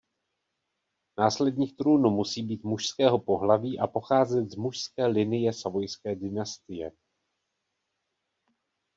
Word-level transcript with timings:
Následník 1.19 1.75
trůnu 1.77 2.09
musí 2.09 2.43
být 2.43 2.63
mužského 2.63 3.19
pohlaví 3.19 3.79
a 3.79 3.87
pocházet 3.87 4.51
z 4.51 4.55
mužské 4.55 5.05
linie 5.07 5.53
savojské 5.53 6.15
dynastie. 6.15 6.91